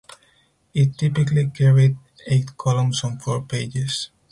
[0.73, 1.95] It typically carried
[2.25, 4.09] eight columns on four pages.